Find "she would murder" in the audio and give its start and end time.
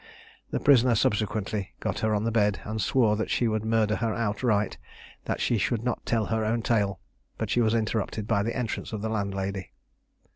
3.29-3.97